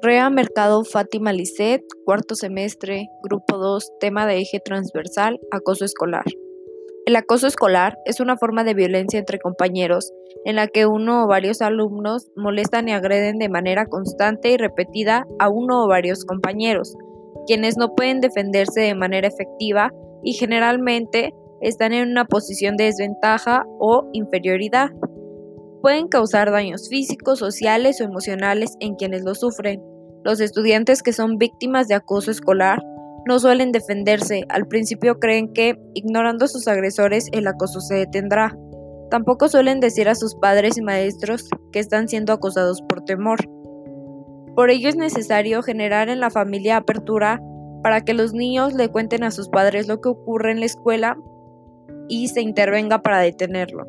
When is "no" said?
17.76-17.94, 33.26-33.38